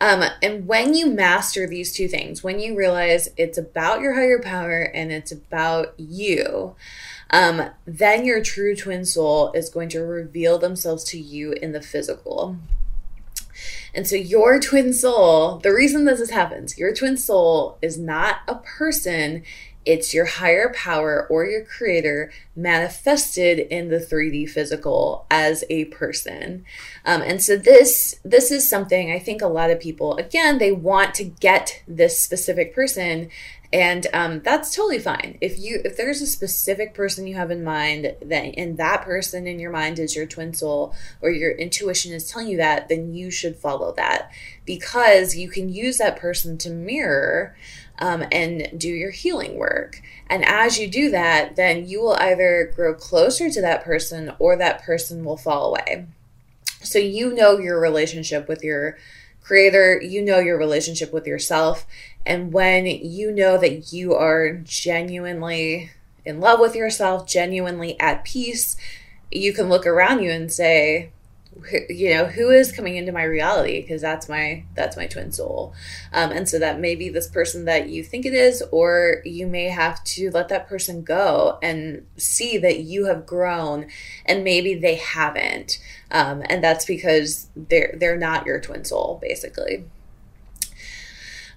Um, 0.00 0.24
and 0.42 0.66
when 0.66 0.94
you 0.94 1.10
master 1.10 1.66
these 1.66 1.92
two 1.92 2.08
things, 2.08 2.42
when 2.42 2.58
you 2.58 2.74
realize 2.74 3.28
it's 3.36 3.58
about 3.58 4.00
your 4.00 4.14
higher 4.14 4.40
power 4.40 4.80
and 4.80 5.12
it's 5.12 5.30
about 5.30 5.92
you, 5.98 6.74
um, 7.30 7.70
then 7.84 8.24
your 8.24 8.42
true 8.42 8.74
twin 8.74 9.04
soul 9.04 9.52
is 9.52 9.68
going 9.68 9.90
to 9.90 10.00
reveal 10.00 10.58
themselves 10.58 11.04
to 11.04 11.18
you 11.18 11.52
in 11.52 11.72
the 11.72 11.82
physical. 11.82 12.56
And 13.94 14.06
so, 14.06 14.16
your 14.16 14.60
twin 14.60 14.92
soul, 14.92 15.58
the 15.58 15.72
reason 15.72 16.04
that 16.04 16.18
this 16.18 16.30
happens, 16.30 16.78
your 16.78 16.94
twin 16.94 17.16
soul 17.16 17.78
is 17.82 17.98
not 17.98 18.38
a 18.46 18.56
person, 18.56 19.42
it's 19.86 20.12
your 20.12 20.26
higher 20.26 20.72
power 20.74 21.26
or 21.30 21.46
your 21.46 21.64
creator 21.64 22.30
manifested 22.54 23.58
in 23.58 23.88
the 23.88 23.98
3D 23.98 24.48
physical 24.48 25.26
as 25.30 25.64
a 25.70 25.86
person. 25.86 26.64
Um, 27.06 27.22
and 27.22 27.42
so 27.42 27.56
this 27.56 28.20
this 28.24 28.50
is 28.50 28.68
something 28.68 29.10
I 29.10 29.18
think 29.18 29.40
a 29.40 29.48
lot 29.48 29.70
of 29.70 29.80
people 29.80 30.16
again 30.16 30.58
they 30.58 30.72
want 30.72 31.14
to 31.14 31.24
get 31.24 31.82
this 31.88 32.20
specific 32.20 32.74
person 32.74 33.30
and 33.72 34.06
um, 34.12 34.40
that's 34.40 34.74
totally 34.74 34.98
fine 34.98 35.38
if 35.40 35.58
you 35.58 35.80
if 35.84 35.96
there's 35.96 36.20
a 36.20 36.26
specific 36.26 36.92
person 36.92 37.26
you 37.26 37.34
have 37.34 37.50
in 37.50 37.62
mind 37.62 38.14
that 38.20 38.54
and 38.56 38.76
that 38.78 39.02
person 39.02 39.46
in 39.46 39.60
your 39.60 39.70
mind 39.70 39.98
is 39.98 40.16
your 40.16 40.26
twin 40.26 40.52
soul 40.52 40.94
or 41.20 41.30
your 41.30 41.52
intuition 41.52 42.12
is 42.12 42.28
telling 42.28 42.48
you 42.48 42.56
that 42.56 42.88
then 42.88 43.14
you 43.14 43.30
should 43.30 43.56
follow 43.56 43.92
that 43.92 44.30
because 44.64 45.36
you 45.36 45.48
can 45.48 45.68
use 45.68 45.98
that 45.98 46.16
person 46.16 46.58
to 46.58 46.70
mirror 46.70 47.54
um, 48.00 48.24
and 48.32 48.78
do 48.78 48.88
your 48.88 49.10
healing 49.10 49.56
work. 49.56 50.00
And 50.28 50.44
as 50.44 50.78
you 50.78 50.88
do 50.88 51.10
that, 51.10 51.56
then 51.56 51.86
you 51.86 52.00
will 52.00 52.14
either 52.14 52.72
grow 52.74 52.94
closer 52.94 53.50
to 53.50 53.60
that 53.60 53.84
person 53.84 54.32
or 54.38 54.56
that 54.56 54.82
person 54.82 55.24
will 55.24 55.36
fall 55.36 55.68
away. 55.68 56.06
So 56.82 56.98
you 56.98 57.34
know 57.34 57.58
your 57.58 57.78
relationship 57.78 58.48
with 58.48 58.64
your 58.64 58.96
creator, 59.42 60.00
you 60.00 60.22
know 60.22 60.38
your 60.38 60.58
relationship 60.58 61.12
with 61.12 61.26
yourself. 61.26 61.86
And 62.24 62.52
when 62.52 62.86
you 62.86 63.32
know 63.32 63.58
that 63.58 63.92
you 63.92 64.14
are 64.14 64.54
genuinely 64.54 65.90
in 66.24 66.40
love 66.40 66.60
with 66.60 66.74
yourself, 66.74 67.26
genuinely 67.26 67.98
at 67.98 68.24
peace, 68.24 68.76
you 69.30 69.52
can 69.52 69.68
look 69.68 69.86
around 69.86 70.22
you 70.22 70.30
and 70.30 70.52
say, 70.52 71.12
you 71.88 72.14
know 72.14 72.26
who 72.26 72.50
is 72.50 72.72
coming 72.72 72.96
into 72.96 73.12
my 73.12 73.22
reality 73.22 73.80
because 73.80 74.00
that's 74.00 74.28
my 74.28 74.64
that's 74.74 74.96
my 74.96 75.06
twin 75.06 75.32
soul. 75.32 75.74
Um, 76.12 76.30
and 76.30 76.48
so 76.48 76.58
that 76.58 76.80
may 76.80 76.94
be 76.94 77.08
this 77.08 77.28
person 77.28 77.64
that 77.64 77.88
you 77.88 78.02
think 78.02 78.26
it 78.26 78.34
is 78.34 78.62
or 78.70 79.22
you 79.24 79.46
may 79.46 79.64
have 79.64 80.02
to 80.04 80.30
let 80.30 80.48
that 80.48 80.68
person 80.68 81.02
go 81.02 81.58
and 81.62 82.06
see 82.16 82.58
that 82.58 82.80
you 82.80 83.06
have 83.06 83.26
grown 83.26 83.88
and 84.26 84.44
maybe 84.44 84.74
they 84.74 84.96
haven't. 84.96 85.78
Um, 86.10 86.42
and 86.48 86.62
that's 86.62 86.84
because 86.84 87.48
they're 87.54 87.94
they're 87.96 88.18
not 88.18 88.46
your 88.46 88.60
twin 88.60 88.84
soul 88.84 89.18
basically. 89.22 89.84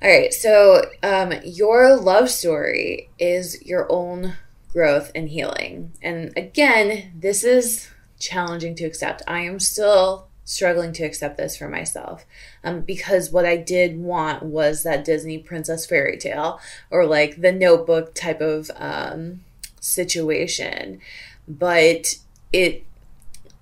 All 0.01 0.09
right 0.09 0.33
so 0.33 0.83
um, 1.01 1.33
your 1.43 1.95
love 1.95 2.29
story 2.29 3.09
is 3.19 3.61
your 3.63 3.91
own 3.91 4.33
growth 4.71 5.11
and 5.15 5.29
healing. 5.29 5.93
And 6.01 6.33
again 6.37 7.13
this 7.15 7.43
is 7.43 7.89
challenging 8.23 8.75
to 8.75 8.85
accept. 8.85 9.21
I 9.27 9.41
am 9.41 9.59
still 9.59 10.27
struggling 10.45 10.91
to 10.93 11.03
accept 11.03 11.37
this 11.37 11.55
for 11.55 11.69
myself 11.69 12.25
um, 12.63 12.81
because 12.81 13.31
what 13.31 13.45
I 13.45 13.55
did 13.55 13.97
want 13.97 14.43
was 14.43 14.83
that 14.83 15.05
Disney 15.05 15.37
princess 15.37 15.85
fairy 15.85 16.17
tale 16.17 16.59
or 16.89 17.05
like 17.05 17.41
the 17.41 17.51
notebook 17.51 18.13
type 18.13 18.41
of 18.41 18.69
um, 18.75 19.41
situation. 19.79 20.99
But 21.47 22.15
it 22.51 22.85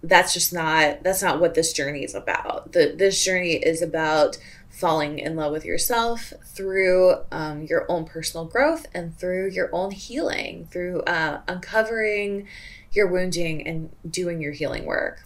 that's 0.03 0.33
just 0.33 0.51
not 0.51 1.03
that's 1.03 1.21
not 1.21 1.39
what 1.39 1.53
this 1.53 1.73
journey 1.73 2.03
is 2.03 2.15
about. 2.15 2.73
The 2.73 2.93
this 2.97 3.23
journey 3.23 3.53
is 3.53 3.81
about 3.81 4.37
falling 4.69 5.19
in 5.19 5.35
love 5.35 5.51
with 5.51 5.65
yourself 5.65 6.33
through 6.43 7.15
um, 7.31 7.61
your 7.63 7.85
own 7.89 8.05
personal 8.05 8.45
growth 8.45 8.87
and 8.93 9.17
through 9.17 9.49
your 9.49 9.69
own 9.73 9.91
healing, 9.91 10.67
through 10.71 11.01
uh, 11.01 11.41
uncovering 11.47 12.47
your 12.91 13.07
wounding 13.07 13.65
and 13.65 13.89
doing 14.09 14.41
your 14.41 14.51
healing 14.51 14.85
work. 14.85 15.23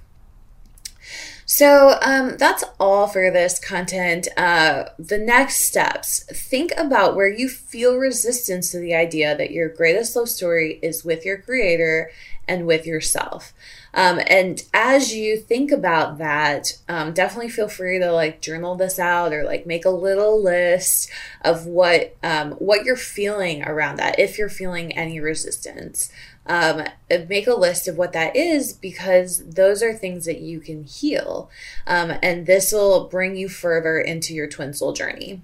So 1.45 1.99
um, 2.01 2.37
that's 2.37 2.63
all 2.79 3.07
for 3.07 3.29
this 3.29 3.59
content. 3.59 4.27
Uh, 4.35 4.85
the 4.97 5.19
next 5.19 5.65
steps 5.65 6.23
think 6.23 6.71
about 6.75 7.15
where 7.15 7.29
you 7.29 7.47
feel 7.47 7.97
resistance 7.97 8.71
to 8.71 8.79
the 8.79 8.95
idea 8.95 9.37
that 9.37 9.51
your 9.51 9.69
greatest 9.69 10.15
love 10.15 10.29
story 10.29 10.79
is 10.81 11.05
with 11.05 11.23
your 11.23 11.37
creator 11.37 12.09
and 12.47 12.65
with 12.65 12.85
yourself. 12.85 13.53
Um, 13.93 14.19
and 14.27 14.63
as 14.73 15.15
you 15.15 15.37
think 15.37 15.71
about 15.71 16.17
that, 16.17 16.77
um, 16.89 17.13
definitely 17.13 17.49
feel 17.49 17.69
free 17.69 17.97
to 17.99 18.11
like 18.11 18.41
journal 18.41 18.75
this 18.75 18.99
out 18.99 19.33
or 19.33 19.43
like 19.43 19.65
make 19.65 19.85
a 19.85 19.89
little 19.89 20.41
list 20.41 21.09
of 21.41 21.65
what 21.65 22.15
um, 22.21 22.51
what 22.53 22.83
you're 22.83 22.97
feeling 22.97 23.63
around 23.63 23.97
that. 23.97 24.19
If 24.19 24.37
you're 24.37 24.49
feeling 24.49 24.91
any 24.93 25.19
resistance, 25.19 26.11
um, 26.45 26.83
make 27.09 27.47
a 27.47 27.55
list 27.55 27.87
of 27.87 27.97
what 27.97 28.13
that 28.13 28.35
is 28.35 28.73
because 28.73 29.43
those 29.49 29.81
are 29.81 29.93
things 29.93 30.25
that 30.25 30.41
you 30.41 30.59
can 30.59 30.83
heal, 30.83 31.49
um, 31.87 32.13
and 32.21 32.45
this 32.45 32.71
will 32.71 33.07
bring 33.07 33.35
you 33.35 33.49
further 33.49 33.99
into 33.99 34.33
your 34.33 34.47
twin 34.47 34.73
soul 34.73 34.93
journey 34.93 35.41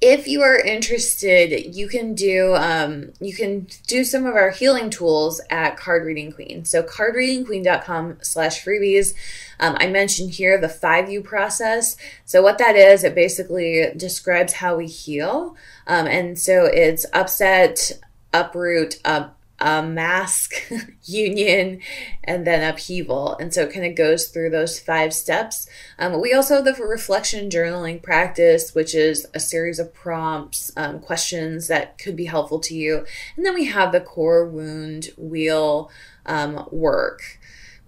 if 0.00 0.28
you 0.28 0.42
are 0.42 0.56
interested, 0.56 1.74
you 1.74 1.88
can 1.88 2.14
do 2.14 2.54
um, 2.54 3.12
you 3.20 3.34
can 3.34 3.66
do 3.86 4.04
some 4.04 4.26
of 4.26 4.34
our 4.34 4.50
healing 4.50 4.90
tools 4.90 5.40
at 5.50 5.76
Card 5.76 6.04
Reading 6.04 6.32
Queen. 6.32 6.64
So 6.64 6.82
cardreadingqueen.com 6.82 8.18
slash 8.22 8.64
freebies. 8.64 9.14
Um, 9.58 9.76
I 9.80 9.88
mentioned 9.88 10.32
here 10.32 10.56
the 10.58 10.68
5U 10.68 11.24
process. 11.24 11.96
So 12.24 12.42
what 12.42 12.58
that 12.58 12.76
is, 12.76 13.02
it 13.02 13.14
basically 13.14 13.86
describes 13.96 14.54
how 14.54 14.76
we 14.76 14.86
heal. 14.86 15.56
Um, 15.88 16.06
and 16.06 16.38
so 16.38 16.66
it's 16.66 17.04
upset, 17.12 17.98
uproot, 18.32 19.00
up, 19.04 19.37
a 19.60 19.82
mask, 19.82 20.54
union, 21.04 21.80
and 22.24 22.46
then 22.46 22.68
upheaval. 22.68 23.36
And 23.38 23.52
so 23.52 23.62
it 23.62 23.72
kind 23.72 23.86
of 23.86 23.94
goes 23.94 24.28
through 24.28 24.50
those 24.50 24.78
five 24.78 25.12
steps. 25.12 25.68
Um, 25.98 26.20
we 26.20 26.32
also 26.32 26.56
have 26.56 26.64
the 26.64 26.74
reflection 26.74 27.50
journaling 27.50 28.02
practice, 28.02 28.74
which 28.74 28.94
is 28.94 29.26
a 29.34 29.40
series 29.40 29.78
of 29.78 29.92
prompts, 29.92 30.70
um, 30.76 31.00
questions 31.00 31.68
that 31.68 31.98
could 31.98 32.16
be 32.16 32.26
helpful 32.26 32.60
to 32.60 32.74
you. 32.74 33.04
And 33.36 33.44
then 33.44 33.54
we 33.54 33.66
have 33.66 33.92
the 33.92 34.00
core 34.00 34.48
wound 34.48 35.10
wheel 35.16 35.90
um, 36.26 36.68
work 36.70 37.38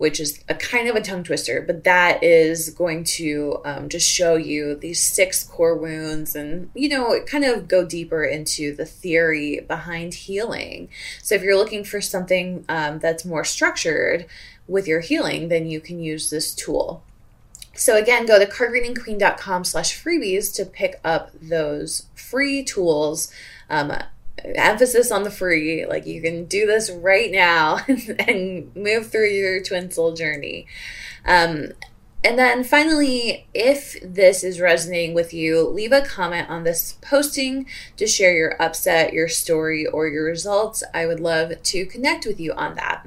which 0.00 0.19
is 0.19 0.42
a 0.49 0.54
kind 0.54 0.88
of 0.88 0.97
a 0.97 1.00
tongue 1.02 1.23
twister, 1.23 1.61
but 1.61 1.85
that 1.85 2.25
is 2.25 2.71
going 2.71 3.04
to 3.04 3.59
um, 3.66 3.87
just 3.87 4.11
show 4.11 4.35
you 4.35 4.75
these 4.75 4.99
six 4.99 5.45
core 5.45 5.76
wounds 5.76 6.35
and, 6.35 6.71
you 6.75 6.88
know, 6.88 7.21
kind 7.26 7.45
of 7.45 7.69
go 7.69 7.85
deeper 7.85 8.25
into 8.25 8.75
the 8.75 8.87
theory 8.87 9.61
behind 9.69 10.14
healing. 10.14 10.88
So 11.21 11.35
if 11.35 11.42
you're 11.42 11.54
looking 11.54 11.85
for 11.85 12.00
something 12.00 12.64
um, 12.66 13.00
that's 13.00 13.26
more 13.26 13.45
structured 13.45 14.25
with 14.66 14.88
your 14.88 15.00
healing, 15.00 15.49
then 15.49 15.66
you 15.66 15.80
can 15.80 16.00
use 16.00 16.30
this 16.30 16.54
tool. 16.54 17.02
So 17.75 17.99
again, 17.99 18.25
go 18.25 18.38
to 18.38 18.47
cardreadingqueen.com 18.47 19.64
slash 19.64 20.02
freebies 20.02 20.50
to 20.54 20.64
pick 20.64 20.99
up 21.04 21.30
those 21.42 22.07
free 22.14 22.64
tools. 22.64 23.30
Um, 23.69 23.92
emphasis 24.44 25.11
on 25.11 25.23
the 25.23 25.30
free. 25.30 25.87
Like 25.87 26.06
you 26.06 26.20
can 26.23 26.44
do 26.44 26.66
this 26.66 26.90
right 26.90 27.30
now 27.30 27.80
and 28.28 28.75
move 28.75 29.11
through 29.11 29.28
your 29.28 29.62
twin 29.62 29.90
soul 29.90 30.14
journey. 30.14 30.66
Um, 31.25 31.73
and 32.23 32.38
then 32.38 32.64
finally, 32.64 33.47
if 33.54 33.97
this 34.02 34.44
is 34.44 34.61
resonating 34.61 35.14
with 35.14 35.32
you, 35.32 35.66
leave 35.66 35.92
a 35.92 36.02
comment 36.02 36.50
on 36.50 36.64
this 36.64 36.99
posting 37.00 37.66
to 37.97 38.06
share 38.06 38.35
your 38.35 38.61
upset, 38.61 39.14
your 39.14 39.28
story, 39.28 39.87
or 39.87 40.06
your 40.06 40.25
results. 40.25 40.82
I 40.92 41.06
would 41.06 41.20
love 41.20 41.62
to 41.62 41.87
connect 41.87 42.26
with 42.26 42.38
you 42.38 42.52
on 42.52 42.75
that. 42.75 43.06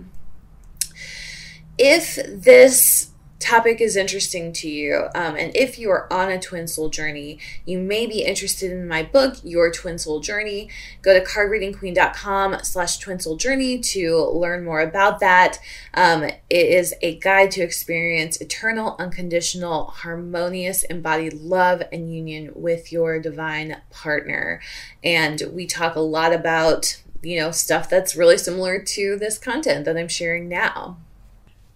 If 1.78 2.20
this 2.28 3.13
topic 3.44 3.82
is 3.82 3.96
interesting 3.96 4.54
to 4.54 4.70
you, 4.70 5.08
um, 5.14 5.36
and 5.36 5.56
if 5.56 5.78
you 5.78 5.90
are 5.92 6.12
on 6.12 6.32
a 6.32 6.40
twin 6.40 6.68
soul 6.68 6.90
journey, 6.90 7.40
you 7.66 7.78
may 7.78 8.08
be 8.08 8.24
interested 8.24 8.72
in 8.72 8.88
my 8.88 9.04
book, 9.04 9.36
Your 9.44 9.72
Twin 9.72 10.00
Soul 10.00 10.22
Journey. 10.22 10.70
Go 11.02 11.14
to 11.14 11.24
cardreadingqueen.com 11.24 12.64
slash 12.64 12.98
twin 12.98 13.20
soul 13.20 13.36
journey 13.36 13.80
to 13.80 14.18
learn 14.34 14.64
more 14.64 14.80
about 14.80 15.20
that. 15.20 15.60
Um, 15.94 16.24
it 16.24 16.40
is 16.50 16.96
a 17.02 17.20
guide 17.20 17.52
to 17.52 17.62
experience 17.62 18.40
eternal, 18.40 18.96
unconditional, 18.98 19.88
harmonious, 19.88 20.84
embodied 20.84 21.34
love 21.34 21.84
and 21.92 22.14
union 22.14 22.52
with 22.56 22.92
your 22.92 23.20
divine 23.20 23.82
partner. 23.92 24.62
And 25.04 25.44
we 25.52 25.68
talk 25.68 25.96
a 25.96 26.00
lot 26.00 26.34
about, 26.34 27.02
you 27.22 27.38
know, 27.40 27.52
stuff 27.52 27.90
that's 27.90 28.16
really 28.16 28.38
similar 28.38 28.80
to 28.80 29.18
this 29.18 29.38
content 29.38 29.86
that 29.86 29.98
I'm 29.98 30.08
sharing 30.08 30.48
now. 30.48 30.98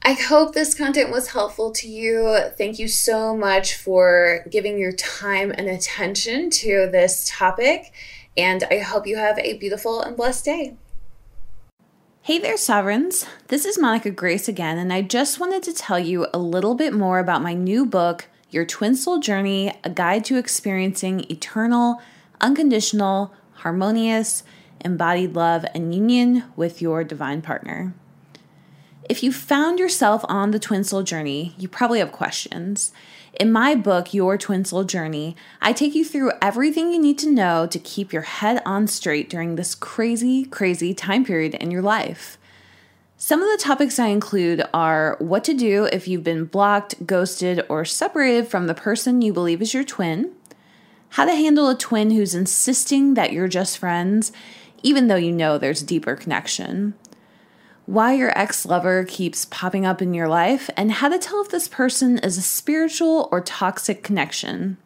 I 0.07 0.13
hope 0.13 0.53
this 0.53 0.73
content 0.73 1.11
was 1.11 1.31
helpful 1.31 1.71
to 1.71 1.89
you. 1.89 2.39
Thank 2.57 2.79
you 2.79 2.87
so 2.87 3.35
much 3.35 3.75
for 3.75 4.45
giving 4.49 4.79
your 4.79 4.93
time 4.93 5.51
and 5.51 5.67
attention 5.67 6.49
to 6.49 6.87
this 6.89 7.29
topic. 7.29 7.91
And 8.37 8.63
I 8.71 8.77
hope 8.77 9.05
you 9.05 9.17
have 9.17 9.37
a 9.37 9.57
beautiful 9.57 10.01
and 10.01 10.15
blessed 10.15 10.45
day. 10.45 10.77
Hey 12.21 12.39
there, 12.39 12.55
Sovereigns. 12.55 13.25
This 13.49 13.65
is 13.65 13.77
Monica 13.77 14.09
Grace 14.09 14.47
again, 14.47 14.77
and 14.77 14.93
I 14.93 15.01
just 15.01 15.41
wanted 15.41 15.61
to 15.63 15.73
tell 15.73 15.99
you 15.99 16.27
a 16.33 16.39
little 16.39 16.75
bit 16.75 16.93
more 16.93 17.19
about 17.19 17.41
my 17.43 17.53
new 17.53 17.85
book, 17.85 18.29
Your 18.49 18.63
Twin 18.63 18.95
Soul 18.95 19.19
Journey 19.19 19.73
A 19.83 19.89
Guide 19.89 20.23
to 20.23 20.37
Experiencing 20.37 21.29
Eternal, 21.29 22.01
Unconditional, 22.39 23.33
Harmonious, 23.55 24.43
Embodied 24.79 25.35
Love 25.35 25.65
and 25.75 25.93
Union 25.93 26.45
with 26.55 26.81
Your 26.81 27.03
Divine 27.03 27.41
Partner. 27.41 27.93
If 29.09 29.23
you 29.23 29.31
found 29.31 29.79
yourself 29.79 30.25
on 30.27 30.51
the 30.51 30.59
twin 30.59 30.83
soul 30.83 31.01
journey, 31.01 31.55
you 31.57 31.69
probably 31.69 31.99
have 31.99 32.11
questions. 32.11 32.91
In 33.39 33.53
my 33.53 33.73
book, 33.73 34.13
Your 34.13 34.37
Twin 34.37 34.65
Soul 34.65 34.83
Journey, 34.83 35.33
I 35.61 35.71
take 35.71 35.95
you 35.95 36.03
through 36.03 36.33
everything 36.41 36.91
you 36.91 36.99
need 36.99 37.17
to 37.19 37.31
know 37.31 37.67
to 37.67 37.79
keep 37.79 38.11
your 38.11 38.23
head 38.23 38.61
on 38.65 38.85
straight 38.87 39.29
during 39.29 39.55
this 39.55 39.75
crazy, 39.75 40.43
crazy 40.43 40.93
time 40.93 41.23
period 41.23 41.55
in 41.55 41.71
your 41.71 41.81
life. 41.81 42.37
Some 43.15 43.41
of 43.41 43.49
the 43.49 43.63
topics 43.63 43.97
I 43.97 44.07
include 44.07 44.67
are 44.73 45.15
what 45.19 45.45
to 45.45 45.53
do 45.53 45.85
if 45.85 46.07
you've 46.07 46.23
been 46.23 46.43
blocked, 46.43 47.07
ghosted, 47.07 47.63
or 47.69 47.85
separated 47.85 48.49
from 48.49 48.67
the 48.67 48.73
person 48.73 49.21
you 49.21 49.31
believe 49.31 49.61
is 49.61 49.73
your 49.73 49.85
twin, 49.85 50.33
how 51.09 51.23
to 51.23 51.33
handle 51.33 51.69
a 51.69 51.77
twin 51.77 52.11
who's 52.11 52.35
insisting 52.35 53.13
that 53.13 53.31
you're 53.31 53.47
just 53.47 53.77
friends, 53.77 54.33
even 54.83 55.07
though 55.07 55.15
you 55.15 55.31
know 55.31 55.57
there's 55.57 55.81
a 55.81 55.85
deeper 55.85 56.15
connection 56.15 56.93
why 57.87 58.13
your 58.13 58.37
ex 58.37 58.65
lover 58.65 59.05
keeps 59.05 59.45
popping 59.45 59.85
up 59.85 60.01
in 60.01 60.13
your 60.13 60.27
life, 60.27 60.69
and 60.77 60.91
how 60.91 61.09
to 61.09 61.17
tell 61.17 61.41
if 61.41 61.49
this 61.49 61.67
person 61.67 62.19
is 62.19 62.37
a 62.37 62.41
spiritual 62.41 63.29
or 63.31 63.41
toxic 63.41 64.03
connection. 64.03 64.77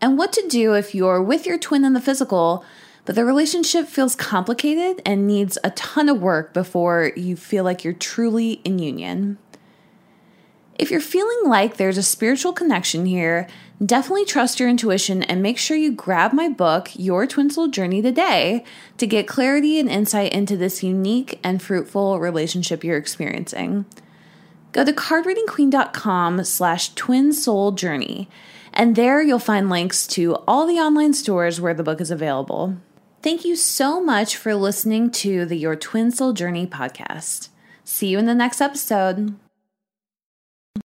And 0.00 0.16
what 0.16 0.32
to 0.34 0.46
do 0.46 0.74
if 0.74 0.94
you're 0.94 1.22
with 1.22 1.46
your 1.46 1.58
twin 1.58 1.84
in 1.84 1.94
the 1.94 2.00
physical, 2.00 2.64
but 3.06 3.14
the 3.14 3.24
relationship 3.24 3.86
feels 3.86 4.14
complicated 4.14 5.02
and 5.06 5.26
needs 5.26 5.58
a 5.64 5.70
ton 5.70 6.08
of 6.08 6.20
work 6.20 6.52
before 6.52 7.12
you 7.16 7.34
feel 7.34 7.64
like 7.64 7.82
you're 7.82 7.92
truly 7.94 8.60
in 8.62 8.78
union. 8.78 9.38
If 10.80 10.90
you're 10.90 11.02
feeling 11.02 11.40
like 11.44 11.76
there's 11.76 11.98
a 11.98 12.02
spiritual 12.02 12.54
connection 12.54 13.04
here, 13.04 13.46
definitely 13.84 14.24
trust 14.24 14.58
your 14.58 14.70
intuition 14.70 15.22
and 15.22 15.42
make 15.42 15.58
sure 15.58 15.76
you 15.76 15.92
grab 15.92 16.32
my 16.32 16.48
book, 16.48 16.88
Your 16.94 17.26
Twin 17.26 17.50
Soul 17.50 17.68
Journey, 17.68 18.00
today 18.00 18.64
to 18.96 19.06
get 19.06 19.28
clarity 19.28 19.78
and 19.78 19.90
insight 19.90 20.32
into 20.32 20.56
this 20.56 20.82
unique 20.82 21.38
and 21.44 21.60
fruitful 21.60 22.18
relationship 22.18 22.82
you're 22.82 22.96
experiencing. 22.96 23.84
Go 24.72 24.82
to 24.82 24.92
cardreadingqueen.com 24.94 26.44
slash 26.44 26.94
twin 26.94 27.34
soul 27.34 27.72
journey, 27.72 28.30
and 28.72 28.96
there 28.96 29.20
you'll 29.20 29.38
find 29.38 29.68
links 29.68 30.06
to 30.06 30.36
all 30.48 30.66
the 30.66 30.78
online 30.78 31.12
stores 31.12 31.60
where 31.60 31.74
the 31.74 31.82
book 31.82 32.00
is 32.00 32.10
available. 32.10 32.78
Thank 33.22 33.44
you 33.44 33.54
so 33.54 34.02
much 34.02 34.34
for 34.34 34.54
listening 34.54 35.10
to 35.10 35.44
the 35.44 35.58
Your 35.58 35.76
Twin 35.76 36.10
Soul 36.10 36.32
Journey 36.32 36.66
podcast. 36.66 37.50
See 37.84 38.08
you 38.08 38.18
in 38.18 38.24
the 38.24 38.34
next 38.34 38.62
episode. 38.62 39.34